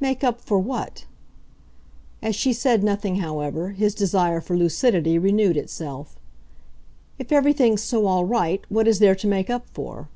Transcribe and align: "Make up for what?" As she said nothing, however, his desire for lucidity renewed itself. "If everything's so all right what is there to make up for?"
"Make 0.00 0.24
up 0.24 0.40
for 0.40 0.58
what?" 0.58 1.06
As 2.20 2.34
she 2.34 2.52
said 2.52 2.82
nothing, 2.82 3.18
however, 3.20 3.68
his 3.68 3.94
desire 3.94 4.40
for 4.40 4.56
lucidity 4.56 5.20
renewed 5.20 5.56
itself. 5.56 6.16
"If 7.16 7.30
everything's 7.30 7.82
so 7.84 8.06
all 8.06 8.24
right 8.24 8.64
what 8.68 8.88
is 8.88 8.98
there 8.98 9.14
to 9.14 9.26
make 9.28 9.48
up 9.48 9.68
for?" 9.72 10.08